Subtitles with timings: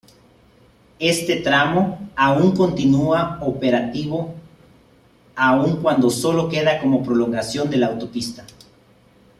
[0.97, 4.33] Este tramo aún continúa operativo
[5.35, 8.43] aun cuando solo queda como prolongación de la autopista.